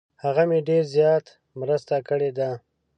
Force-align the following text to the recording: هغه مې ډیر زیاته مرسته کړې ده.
هغه 0.23 0.43
مې 0.49 0.59
ډیر 0.69 0.83
زیاته 0.95 1.31
مرسته 1.59 1.95
کړې 2.09 2.29
ده. 2.37 2.49